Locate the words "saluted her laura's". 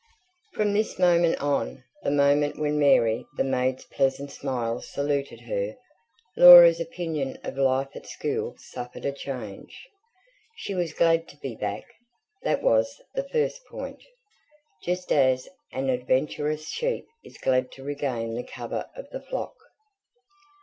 4.81-6.79